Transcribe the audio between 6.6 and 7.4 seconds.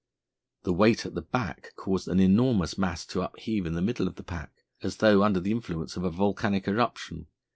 eruption.